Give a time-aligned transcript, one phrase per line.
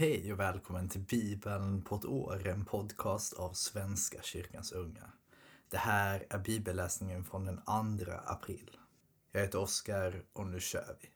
[0.00, 5.12] Hej och välkommen till Bibeln på ett år, en podcast av Svenska kyrkans unga.
[5.70, 7.62] Det här är bibelläsningen från den 2
[8.26, 8.76] april.
[9.32, 11.08] Jag heter Oskar och nu kör vi.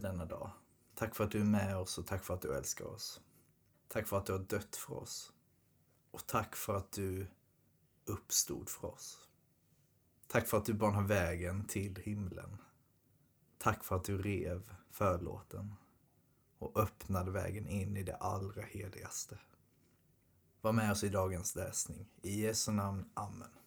[0.00, 0.50] Denna dag.
[0.94, 3.20] Tack för att du är med oss och tack för att du älskar oss.
[3.88, 5.32] Tack för att du har dött för oss.
[6.10, 7.26] Och tack för att du
[8.04, 9.28] uppstod för oss.
[10.26, 12.56] Tack för att du banar vägen till himlen.
[13.58, 15.74] Tack för att du rev förlåten
[16.58, 19.38] och öppnade vägen in i det allra heligaste.
[20.60, 22.08] Var med oss i dagens läsning.
[22.22, 23.10] I Jesu namn.
[23.14, 23.59] Amen.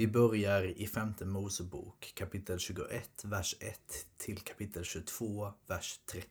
[0.00, 3.80] Vi börjar i femte Mosebok kapitel 21, vers 1
[4.16, 6.28] till kapitel 22, vers 30.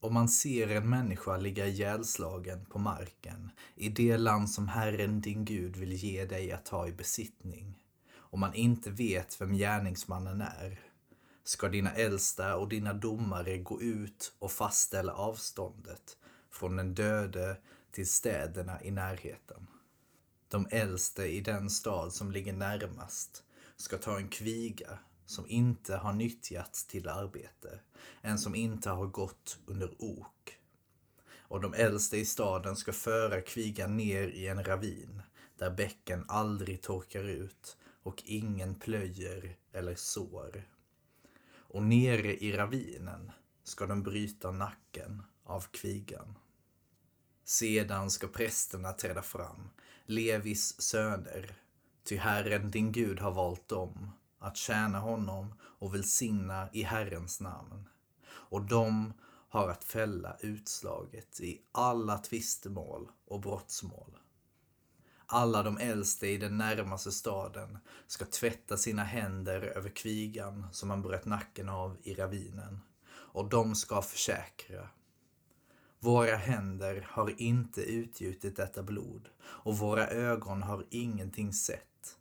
[0.00, 5.44] Om man ser en människa ligga ihjälslagen på marken i det land som Herren din
[5.44, 7.74] Gud vill ge dig att ta i besittning,
[8.14, 10.80] och man inte vet vem gärningsmannen är,
[11.44, 16.16] ska dina äldsta och dina domare gå ut och fastställa avståndet
[16.50, 17.56] från den döde
[17.90, 19.66] till städerna i närheten.
[20.48, 23.44] De äldste i den stad som ligger närmast
[23.76, 27.80] ska ta en kviga som inte har nyttjats till arbete,
[28.20, 30.58] en som inte har gått under ok.
[31.38, 35.22] Och de äldste i staden ska föra kvigan ner i en ravin
[35.58, 40.68] där bäcken aldrig torkar ut och ingen plöjer eller sår.
[41.56, 43.32] Och nere i ravinen
[43.64, 46.34] ska de bryta nacken av kvigan.
[47.48, 49.70] Sedan ska prästerna träda fram,
[50.06, 51.54] Levis söner,
[52.04, 57.88] ty Herren din Gud har valt dem att tjäna honom och välsigna i Herrens namn.
[58.28, 59.12] Och de
[59.48, 64.18] har att fälla utslaget i alla tvistemål och brottsmål.
[65.26, 71.02] Alla de äldste i den närmaste staden ska tvätta sina händer över kvigan som man
[71.02, 74.88] bröt nacken av i ravinen, och de ska försäkra
[76.00, 82.16] våra händer har inte utgjutit detta blod och våra ögon har ingenting sett.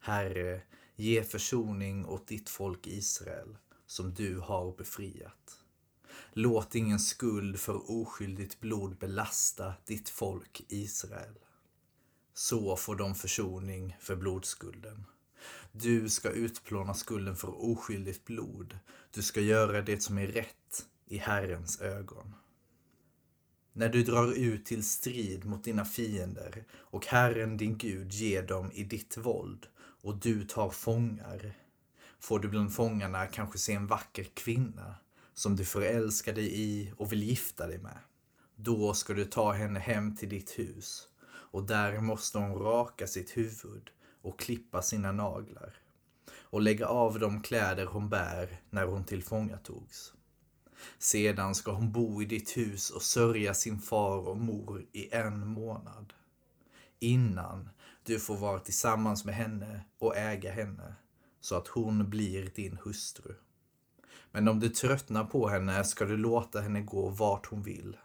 [0.00, 0.62] Herre,
[0.96, 3.56] ge försoning åt ditt folk Israel
[3.86, 5.60] som du har befriat.
[6.32, 11.34] Låt ingen skuld för oskyldigt blod belasta ditt folk Israel.
[12.34, 15.06] Så får de försoning för blodskulden.
[15.72, 18.78] Du ska utplåna skulden för oskyldigt blod.
[19.10, 22.34] Du ska göra det som är rätt i Herrens ögon.
[23.72, 28.70] När du drar ut till strid mot dina fiender och Herren din Gud ger dem
[28.72, 29.66] i ditt våld
[30.02, 31.52] och du tar fångar,
[32.20, 34.94] får du bland fångarna kanske se en vacker kvinna
[35.34, 37.98] som du förälskar dig i och vill gifta dig med.
[38.56, 43.36] Då ska du ta henne hem till ditt hus och där måste hon raka sitt
[43.36, 43.90] huvud
[44.22, 45.74] och klippa sina naglar
[46.32, 50.12] och lägga av de kläder hon bär när hon tillfångatogs.
[50.98, 55.46] Sedan ska hon bo i ditt hus och sörja sin far och mor i en
[55.46, 56.12] månad.
[56.98, 57.68] Innan
[58.04, 60.94] du får vara tillsammans med henne och äga henne,
[61.40, 63.34] så att hon blir din hustru.
[64.32, 67.96] Men om du tröttnar på henne ska du låta henne gå vart hon vill.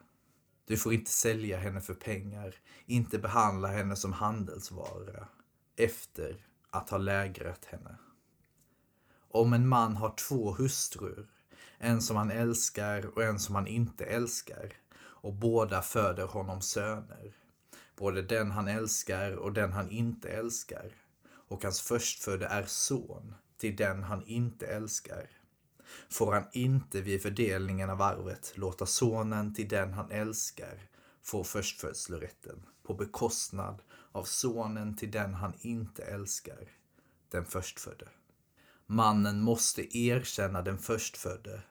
[0.67, 5.27] Du får inte sälja henne för pengar, inte behandla henne som handelsvara,
[5.75, 7.95] efter att ha lägrat henne.
[9.31, 11.27] Om en man har två hustrur
[11.77, 14.73] en som han älskar och en som han inte älskar.
[14.97, 17.33] Och båda föder honom söner.
[17.95, 20.91] Både den han älskar och den han inte älskar.
[21.47, 25.29] Och hans förstfödde är son till den han inte älskar.
[26.09, 30.89] Får han inte vid fördelningen av arvet låta sonen till den han älskar
[31.25, 33.81] få förstfödslorätten på bekostnad
[34.11, 36.69] av sonen till den han inte älskar,
[37.29, 38.07] den förstfödde.
[38.85, 41.61] Mannen måste erkänna den förstfödde,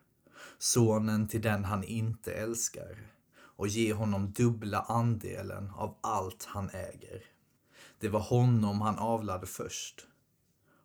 [0.59, 3.07] sonen till den han inte älskar
[3.57, 7.25] och ge honom dubbla andelen av allt han äger.
[7.99, 10.07] Det var honom han avlade först.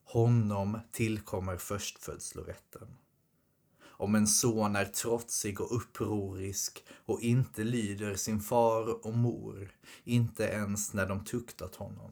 [0.04, 2.88] Honom tillkommer förstfödslorätten.
[4.00, 9.72] Om en son är trotsig och upprorisk och inte lyder sin far och mor,
[10.04, 12.12] inte ens när de tuktat honom,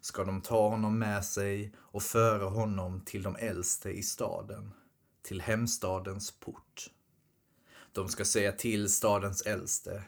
[0.00, 4.72] ska de ta honom med sig och föra honom till de äldste i staden,
[5.28, 6.90] till hemstadens port.
[7.92, 10.04] De ska säga till stadens äldste,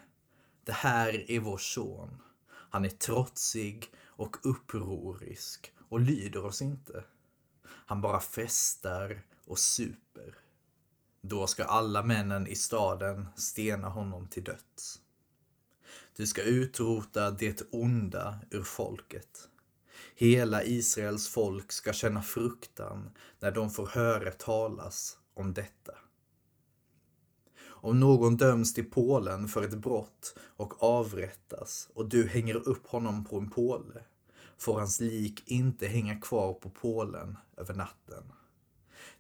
[0.65, 2.23] det här är vår son.
[2.47, 7.05] Han är trotsig och upprorisk och lyder oss inte.
[7.67, 10.35] Han bara festar och super.
[11.21, 15.01] Då ska alla männen i staden stena honom till döds.
[16.17, 19.49] Du ska utrota det onda ur folket.
[20.15, 23.11] Hela Israels folk ska känna fruktan
[23.41, 25.93] när de får höra talas om detta.
[27.83, 33.25] Om någon döms till Polen för ett brott och avrättas och du hänger upp honom
[33.25, 34.05] på en påle
[34.59, 38.33] får hans lik inte hänga kvar på pålen över natten.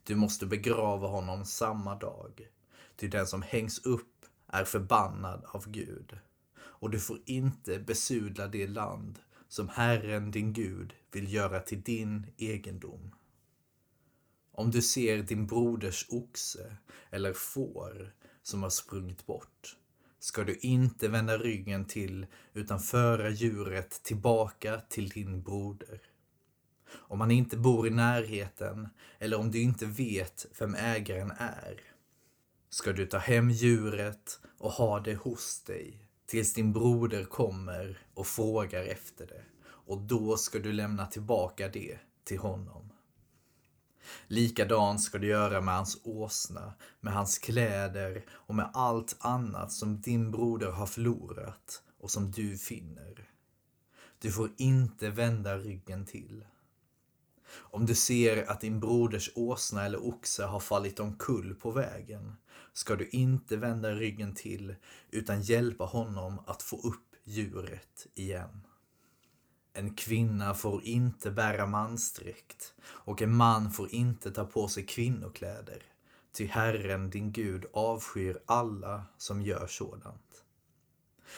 [0.02, 2.48] Du måste begrava honom samma dag,
[2.96, 6.18] ty den som hängs upp är förbannad av Gud.
[6.58, 9.18] Och du får inte besudla det land
[9.50, 13.14] som Herren din Gud vill göra till din egendom.
[14.52, 16.76] Om du ser din broders oxe
[17.10, 19.76] eller får som har sprungit bort
[20.18, 26.00] ska du inte vända ryggen till utan föra djuret tillbaka till din broder.
[26.92, 28.88] Om han inte bor i närheten
[29.18, 31.80] eller om du inte vet vem ägaren är
[32.68, 38.26] ska du ta hem djuret och ha det hos dig tills din broder kommer och
[38.26, 42.92] frågar efter det och då ska du lämna tillbaka det till honom.
[44.26, 50.00] Likadant ska du göra med hans åsna, med hans kläder och med allt annat som
[50.00, 53.28] din broder har förlorat och som du finner.
[54.18, 56.44] Du får inte vända ryggen till.
[57.52, 62.36] Om du ser att din broders åsna eller oxe har fallit omkull på vägen
[62.72, 64.74] ska du inte vända ryggen till
[65.10, 68.66] utan hjälpa honom att få upp djuret igen.
[69.72, 75.82] En kvinna får inte bära mansdräkt och en man får inte ta på sig kvinnokläder.
[76.32, 80.44] Ty Herren din Gud avskyr alla som gör sådant.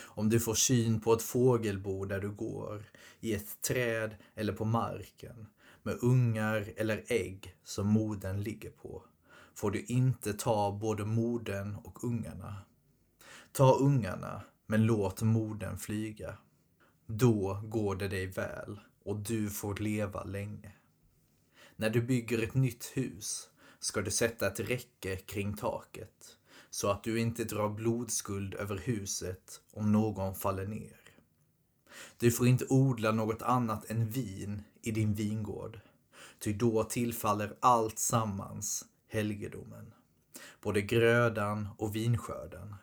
[0.01, 4.65] Om du får syn på ett fågelbo där du går, i ett träd eller på
[4.65, 5.47] marken,
[5.83, 9.05] med ungar eller ägg som moden ligger på,
[9.55, 12.57] får du inte ta både moden och ungarna.
[13.53, 16.39] Ta ungarna, men låt moden flyga.
[17.07, 20.73] Då går det dig väl och du får leva länge.
[21.77, 23.49] När du bygger ett nytt hus
[23.79, 26.39] ska du sätta ett räcke kring taket
[26.71, 31.02] så att du inte drar blodskuld över huset om någon faller ner.
[32.19, 35.81] Du får inte odla något annat än vin i din vingård,
[36.39, 39.93] ty då tillfaller allt sammans helgedomen,
[40.61, 42.75] både grödan och vinskörden.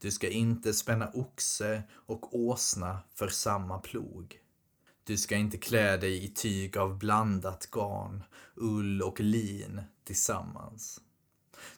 [0.00, 4.40] Du ska inte spänna oxe och åsna för samma plog.
[5.04, 8.22] Du ska inte klä dig i tyg av blandat garn,
[8.54, 11.00] ull och lin tillsammans.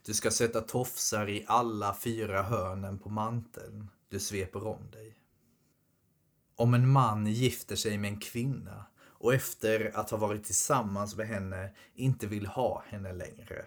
[0.04, 5.16] Du ska sätta tofsar i alla fyra hörnen på manteln du sveper om dig.
[6.58, 11.28] Om en man gifter sig med en kvinna och efter att ha varit tillsammans med
[11.28, 13.64] henne inte vill ha henne längre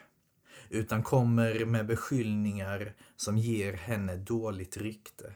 [0.69, 5.35] utan kommer med beskyllningar som ger henne dåligt rykte.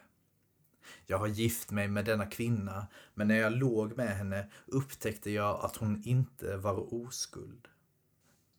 [1.05, 5.65] Jag har gift mig med denna kvinna, men när jag låg med henne upptäckte jag
[5.65, 7.67] att hon inte var oskuld.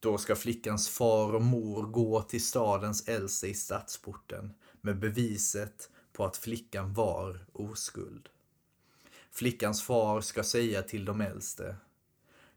[0.00, 6.24] Då ska flickans far och mor gå till stadens äldste i stadsporten med beviset på
[6.24, 8.28] att flickan var oskuld.
[9.36, 11.76] Flickans far ska säga till de äldste.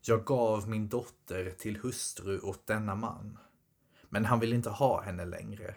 [0.01, 3.37] Jag gav min dotter till hustru åt denna man.
[4.09, 5.75] Men han vill inte ha henne längre.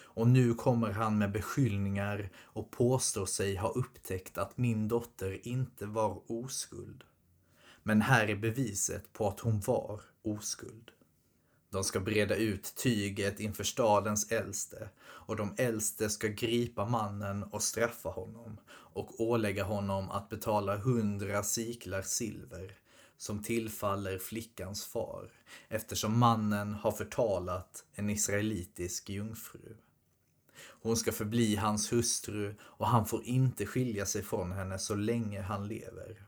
[0.00, 5.86] Och nu kommer han med beskyllningar och påstår sig ha upptäckt att min dotter inte
[5.86, 7.04] var oskuld.
[7.82, 10.90] Men här är beviset på att hon var oskuld.
[11.70, 17.62] De ska breda ut tyget inför stadens äldste och de äldste ska gripa mannen och
[17.62, 22.78] straffa honom och ålägga honom att betala hundra siklar silver
[23.16, 25.30] som tillfaller flickans far
[25.68, 29.76] eftersom mannen har förtalat en israelitisk jungfru.
[30.82, 35.40] Hon ska förbli hans hustru och han får inte skilja sig från henne så länge
[35.42, 36.22] han lever.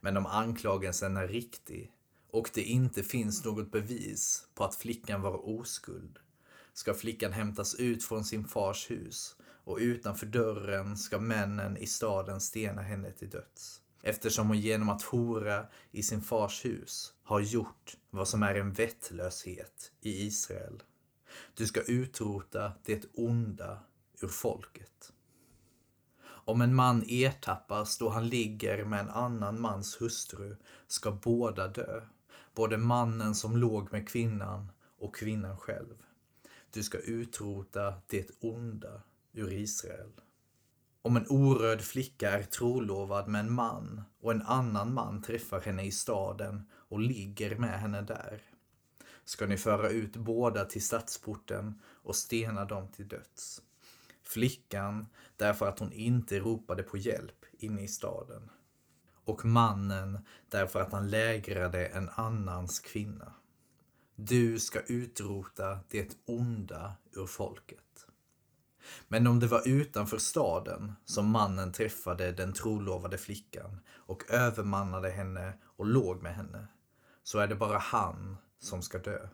[0.00, 1.92] Men om anklagelsen är riktig
[2.32, 6.18] och det inte finns något bevis på att flickan var oskuld
[6.72, 12.40] ska flickan hämtas ut från sin fars hus och utanför dörren ska männen i staden
[12.40, 17.96] stena henne till döds eftersom hon genom att hora i sin fars hus har gjort
[18.10, 20.82] vad som är en vettlöshet i Israel.
[21.54, 23.78] Du ska utrota det onda
[24.20, 25.12] ur folket.
[26.22, 30.56] Om en man ertappas då han ligger med en annan mans hustru
[30.86, 32.02] ska båda dö,
[32.54, 36.02] både mannen som låg med kvinnan och kvinnan själv.
[36.70, 39.02] Du ska utrota det onda
[39.32, 40.12] ur Israel.
[41.02, 45.84] Om en oröd flicka är trolovad med en man och en annan man träffar henne
[45.84, 48.42] i staden och ligger med henne där,
[49.24, 53.62] ska ni föra ut båda till stadsporten och stena dem till döds.
[54.22, 58.50] Flickan därför att hon inte ropade på hjälp inne i staden.
[59.30, 60.18] Och mannen
[60.48, 63.32] därför att han lägrade en annans kvinna.
[64.16, 68.06] Du ska utrota det onda ur folket.
[69.08, 75.52] Men om det var utanför staden som mannen träffade den trolovade flickan och övermannade henne
[75.64, 76.66] och låg med henne,
[77.22, 79.28] så är det bara han som ska dö.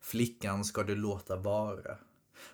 [0.00, 1.98] Flickan ska du låta vara.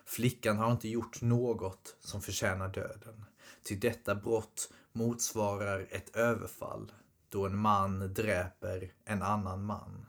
[0.05, 3.25] Flickan har inte gjort något som förtjänar döden.
[3.63, 6.91] Till detta brott motsvarar ett överfall
[7.29, 10.05] då en man dräper en annan man.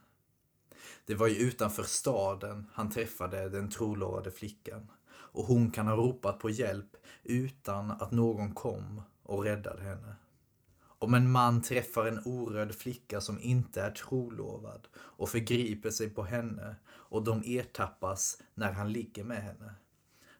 [1.05, 6.39] Det var ju utanför staden han träffade den trolovade flickan och hon kan ha ropat
[6.39, 10.15] på hjälp utan att någon kom och räddade henne.
[10.83, 16.23] Om en man träffar en oröd flicka som inte är trolovad och förgriper sig på
[16.23, 19.75] henne och de ertappas när han ligger med henne,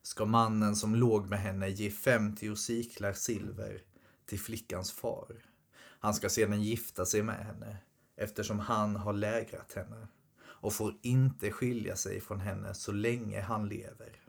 [0.03, 3.83] ska mannen som låg med henne ge 50 siklar silver
[4.31, 5.45] till flickans far.
[5.77, 7.77] Han ska sedan gifta sig med henne
[8.17, 10.09] eftersom han har lägrat henne
[10.43, 14.21] och får inte skilja sig från henne så länge han lever.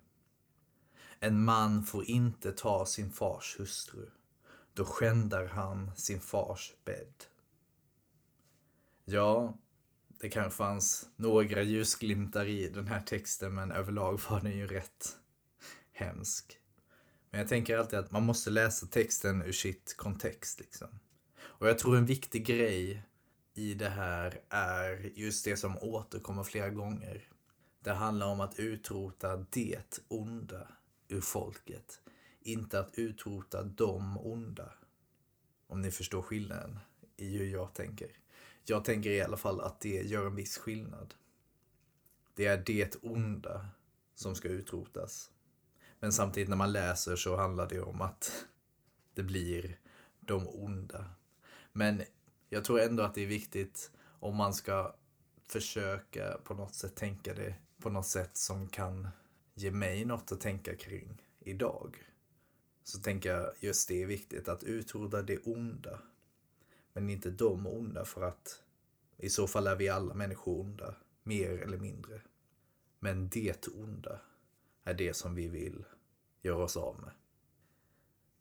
[1.19, 4.09] En man får inte ta sin fars hustru
[4.73, 7.23] då skändar han sin fars bädd.
[9.05, 9.57] Ja,
[10.19, 15.17] det kanske fanns några ljusglimtar i den här texten men överlag var den ju rätt
[15.91, 16.60] hemsk.
[17.31, 20.59] Men jag tänker alltid att man måste läsa texten ur sitt kontext.
[20.59, 20.87] Liksom.
[21.41, 23.03] Och jag tror en viktig grej
[23.53, 27.27] i det här är just det som återkommer flera gånger.
[27.83, 30.67] Det handlar om att utrota det onda
[31.07, 32.01] ur folket.
[32.41, 34.73] Inte att utrota de onda.
[35.67, 36.79] Om ni förstår skillnaden
[37.17, 38.11] i hur jag tänker.
[38.63, 41.13] Jag tänker i alla fall att det gör en viss skillnad.
[42.33, 43.67] Det är det onda
[44.15, 45.31] som ska utrotas.
[46.01, 48.45] Men samtidigt när man läser så handlar det om att
[49.13, 49.79] det blir
[50.19, 51.05] de onda.
[51.71, 52.03] Men
[52.49, 54.95] jag tror ändå att det är viktigt om man ska
[55.47, 59.07] försöka på något sätt tänka det på något sätt som kan
[59.53, 61.97] ge mig något att tänka kring idag.
[62.83, 65.99] Så tänker jag just det är viktigt att utrota det onda.
[66.93, 68.61] Men inte de onda för att
[69.17, 72.21] i så fall är vi alla människor onda, mer eller mindre.
[72.99, 74.19] Men det onda
[74.83, 75.85] är det som vi vill
[76.41, 77.11] göra oss av med.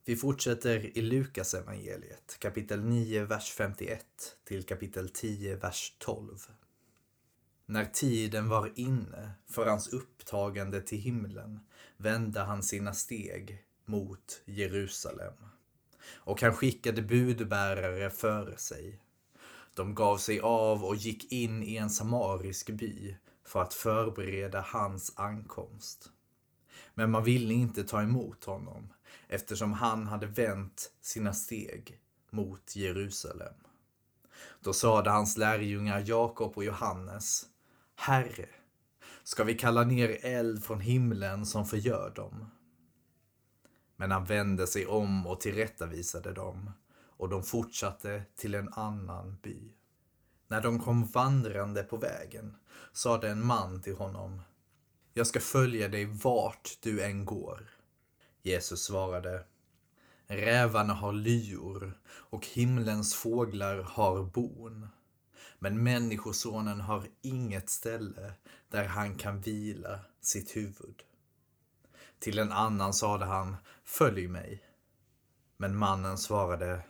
[0.05, 4.07] Vi fortsätter i Lukas evangeliet, kapitel 9, vers 51
[4.45, 6.39] till kapitel 10, vers 12.
[7.67, 11.61] När tiden var inne för hans upptagande till himlen
[11.97, 15.35] vände han sina steg mot Jerusalem.
[16.07, 19.01] Och han skickade budbärare före sig.
[19.75, 25.13] De gav sig av och gick in i en samarisk by för att förbereda hans
[25.17, 26.11] ankomst.
[27.01, 28.93] Men man ville inte ta emot honom
[29.29, 33.55] eftersom han hade vänt sina steg mot Jerusalem.
[34.61, 37.47] Då sade hans lärjungar Jakob och Johannes
[37.95, 38.49] Herre,
[39.23, 42.51] ska vi kalla ner eld från himlen som förgör dem?
[43.97, 46.71] Men han vände sig om och tillrättavisade dem
[47.17, 49.73] och de fortsatte till en annan by.
[50.49, 52.57] När de kom vandrande på vägen
[52.93, 54.43] sade en man till honom
[55.15, 57.71] jag ska följa dig vart du än går.
[58.43, 59.45] Jesus svarade
[60.27, 64.89] Rävarna har lyor och himlens fåglar har bon.
[65.59, 68.33] Men Människosonen har inget ställe
[68.69, 71.03] där han kan vila sitt huvud.
[72.19, 74.63] Till en annan sade han, följ mig.
[75.57, 76.83] Men mannen svarade,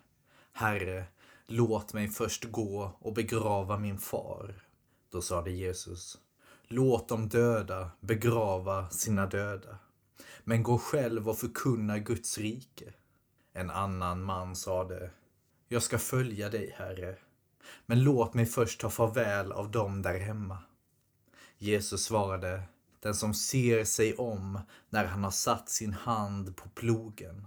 [0.52, 1.04] Herre,
[1.46, 4.64] låt mig först gå och begrava min far.
[5.10, 6.18] Då sade Jesus,
[6.70, 9.78] låt de döda begrava sina döda.
[10.44, 12.92] Men gå själv och förkunna Guds rike.
[13.52, 15.10] En annan man sade,
[15.68, 17.16] jag ska följa dig, Herre,
[17.86, 20.58] men låt mig först ta farväl av dem där hemma.
[21.58, 22.62] Jesus svarade,
[23.00, 27.46] den som ser sig om när han har satt sin hand på plogen,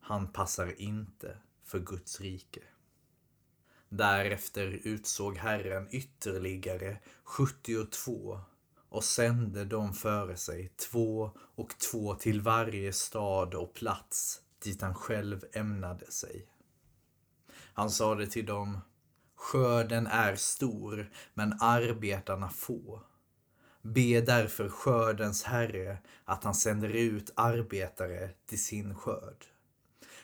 [0.00, 2.62] han passar inte för Guds rike.
[3.94, 8.40] Därefter utsåg Herren ytterligare 72
[8.88, 14.94] och sände dem före sig, två och två till varje stad och plats dit han
[14.94, 16.46] själv ämnade sig.
[17.74, 18.80] Han sade till dem,
[19.34, 23.02] skörden är stor, men arbetarna få.
[23.82, 29.44] Be därför skördens herre att han sänder ut arbetare till sin skörd.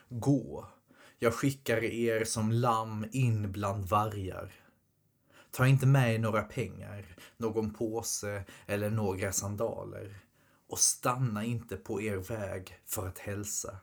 [0.08, 0.68] Gå,
[1.18, 4.52] jag skickar er som lamm in bland vargar.
[5.50, 10.20] Ta inte med er några pengar, någon påse eller några sandaler
[10.68, 13.78] och stanna inte på er väg för att hälsa.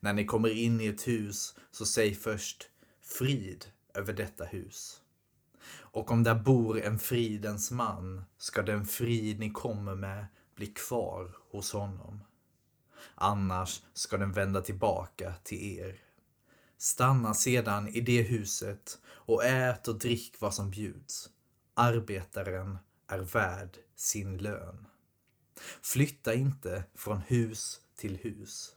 [0.00, 2.68] När ni kommer in i ett hus så säg först
[3.02, 3.64] frid
[3.94, 5.00] över detta hus.
[5.70, 11.36] Och om där bor en fridens man ska den frid ni kommer med bli kvar
[11.50, 12.20] hos honom.
[13.14, 16.00] Annars ska den vända tillbaka till er.
[16.78, 21.30] Stanna sedan i det huset och ät och drick vad som bjuds.
[21.74, 22.78] Arbetaren
[23.08, 24.86] är värd sin lön.
[25.82, 28.76] Flytta inte från hus till hus.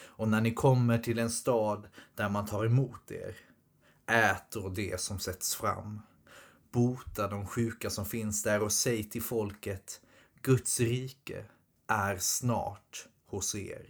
[0.00, 3.36] Och när ni kommer till en stad där man tar emot er,
[4.06, 6.00] ät då det som sätts fram.
[6.70, 10.00] Bota de sjuka som finns där och säg till folket,
[10.42, 11.44] Guds rike
[11.86, 13.86] är snart hos er.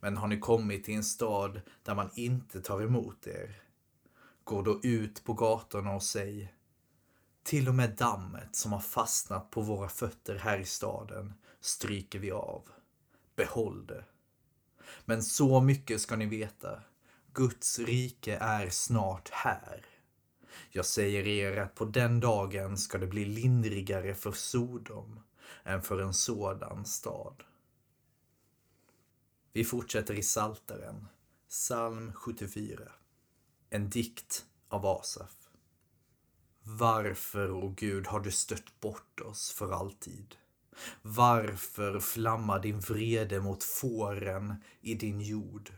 [0.00, 3.62] Men har ni kommit till en stad där man inte tar emot er,
[4.44, 6.54] gå då ut på gatorna och säg
[7.42, 12.30] till och med dammet som har fastnat på våra fötter här i staden stryker vi
[12.30, 12.62] av.
[13.36, 14.04] Behåll det.
[15.04, 16.82] Men så mycket ska ni veta.
[17.32, 19.86] Guds rike är snart här.
[20.70, 25.20] Jag säger er att på den dagen ska det bli lindrigare för Sodom
[25.64, 27.42] än för en sådan stad.
[29.54, 31.08] Vi fortsätter i Salteren,
[31.48, 32.92] psalm 74.
[33.70, 35.50] En dikt av Asaf.
[36.62, 40.34] Varför, o oh Gud, har du stött bort oss för alltid?
[41.02, 45.72] Varför flammar din vrede mot fåren i din jord?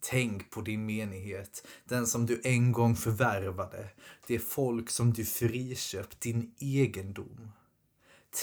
[0.00, 3.90] Tänk på din menighet, den som du en gång förvärvade,
[4.26, 7.52] det folk som du friköpt, din egendom.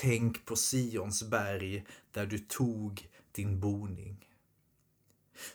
[0.01, 4.27] Tänk på Sions berg där du tog din boning.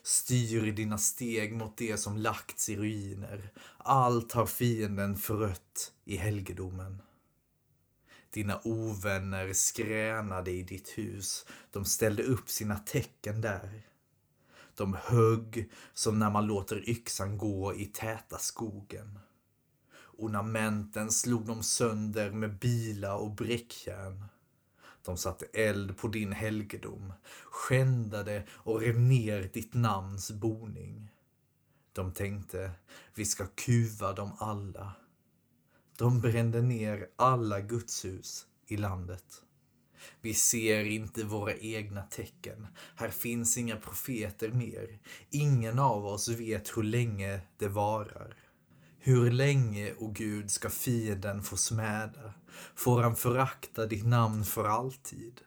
[0.03, 3.53] Styr dina steg mot det som lagts i ruiner.
[3.77, 7.03] Allt har fienden förött i helgedomen.
[8.31, 11.47] Dina ovänner skränade i ditt hus.
[11.71, 13.87] De ställde upp sina tecken där.
[14.75, 19.19] De högg som när man låter yxan gå i täta skogen.
[20.17, 24.25] Ornamenten slog de sönder med bila och bräckjärn.
[25.09, 27.13] De satte eld på din helgedom,
[27.45, 31.11] skändade och rev ner ditt namns boning.
[31.93, 32.71] De tänkte,
[33.15, 34.93] vi ska kuva dem alla.
[35.99, 39.43] De brände ner alla gudshus i landet.
[40.21, 42.67] Vi ser inte våra egna tecken.
[42.97, 44.99] Här finns inga profeter mer.
[45.31, 48.37] Ingen av oss vet hur länge det varar.
[49.09, 52.35] Hur länge, o Gud, ska fienden få smäda?
[52.75, 55.41] Får han förakta ditt namn för alltid?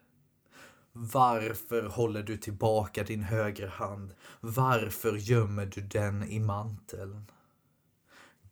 [0.92, 4.14] Varför håller du tillbaka din högra hand?
[4.40, 7.26] Varför gömmer du den i manteln?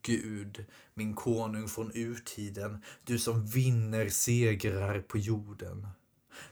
[0.02, 5.88] Gud, min konung från urtiden, du som vinner segrar på jorden.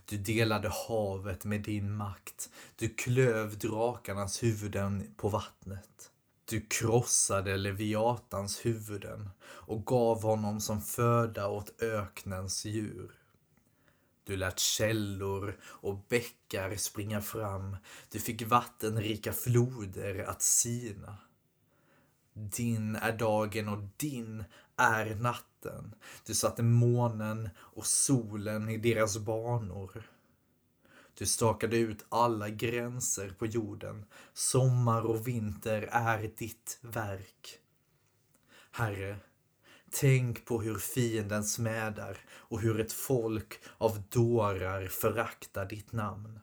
[0.06, 2.50] Du delade havet med din makt.
[2.76, 6.12] Du klöv drakarnas huvuden på vattnet.
[6.50, 13.12] Du krossade Leviatans huvuden och gav honom som föda åt öknens djur.
[14.24, 17.78] Du lät källor och bäckar springa fram.
[18.12, 21.18] Du fick vattenrika floder att sina.
[22.34, 24.44] Din är dagen och din
[24.78, 25.96] är natten.
[26.26, 30.04] Du satte månen och solen i deras banor.
[31.18, 34.06] Du stakade ut alla gränser på jorden.
[34.34, 37.60] Sommar och vinter är ditt verk.
[38.72, 39.18] Herre,
[39.90, 46.40] tänk på hur fienden smädar och hur ett folk av dårar föraktar ditt namn.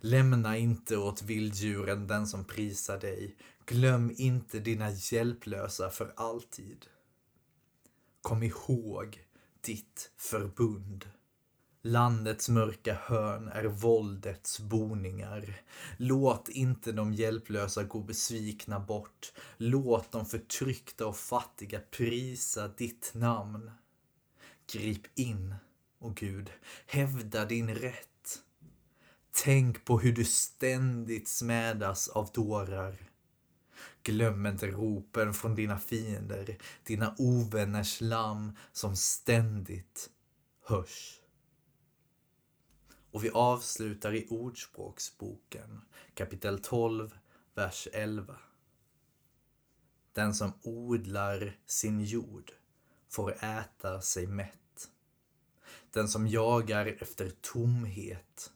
[0.00, 3.36] Lämna inte åt vilddjuren den som prisar dig.
[3.66, 6.86] Glöm inte dina hjälplösa för alltid.
[8.22, 9.24] Kom ihåg
[9.60, 11.10] ditt förbund.
[11.82, 15.60] Landets mörka hörn är våldets boningar.
[15.96, 19.32] Låt inte de hjälplösa gå besvikna bort.
[19.56, 23.70] Låt de förtryckta och fattiga prisa ditt namn.
[24.72, 25.54] Grip in,
[25.98, 26.50] o Gud,
[26.86, 28.42] hävda din rätt.
[29.44, 32.96] Tänk på hur du ständigt smädas av dårar.
[34.02, 40.10] Glöm inte ropen från dina fiender, dina ovänners lamm som ständigt
[40.64, 41.17] hörs.
[43.10, 45.80] Och vi avslutar i Ordspråksboken
[46.14, 47.18] kapitel 12,
[47.54, 48.36] vers 11.
[50.12, 52.52] Den som odlar sin jord
[53.08, 54.90] får äta sig mätt.
[55.90, 58.52] Den som jagar efter tomhet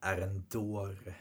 [0.00, 1.14] är en dåre.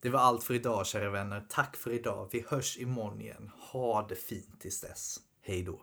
[0.00, 1.46] Det var allt för idag kära vänner.
[1.48, 2.28] Tack för idag.
[2.32, 3.50] Vi hörs imorgon igen.
[3.58, 5.20] Ha det fint tills dess.
[5.40, 5.82] Hej då.